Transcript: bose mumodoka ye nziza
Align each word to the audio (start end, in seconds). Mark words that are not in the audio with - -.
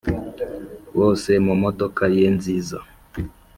bose 0.97 1.31
mumodoka 1.45 2.03
ye 2.15 2.25
nziza 2.35 2.77